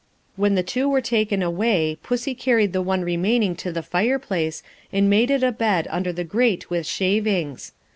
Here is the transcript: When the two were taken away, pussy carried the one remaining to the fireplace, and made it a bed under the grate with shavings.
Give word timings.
When 0.35 0.55
the 0.55 0.63
two 0.63 0.89
were 0.89 0.99
taken 0.99 1.43
away, 1.43 1.95
pussy 2.01 2.33
carried 2.33 2.73
the 2.73 2.81
one 2.81 3.03
remaining 3.03 3.55
to 3.57 3.71
the 3.71 3.83
fireplace, 3.83 4.63
and 4.91 5.11
made 5.11 5.29
it 5.29 5.43
a 5.43 5.51
bed 5.51 5.87
under 5.91 6.11
the 6.11 6.23
grate 6.23 6.71
with 6.71 6.87
shavings. 6.87 7.71